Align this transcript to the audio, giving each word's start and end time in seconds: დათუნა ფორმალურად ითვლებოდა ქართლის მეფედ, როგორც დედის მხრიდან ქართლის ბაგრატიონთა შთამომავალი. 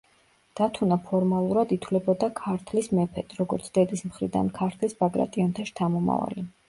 დათუნა 0.59 0.95
ფორმალურად 1.09 1.75
ითვლებოდა 1.75 2.29
ქართლის 2.39 2.89
მეფედ, 3.01 3.35
როგორც 3.43 3.67
დედის 3.79 4.03
მხრიდან 4.09 4.51
ქართლის 4.57 4.97
ბაგრატიონთა 5.03 5.67
შთამომავალი. 5.71 6.49